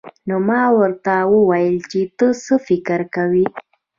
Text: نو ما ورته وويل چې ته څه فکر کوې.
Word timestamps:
نو 0.27 0.35
ما 0.47 0.61
ورته 0.77 1.13
وويل 1.33 1.77
چې 1.91 2.01
ته 2.17 2.27
څه 2.43 2.55
فکر 2.67 2.99
کوې. 3.15 3.45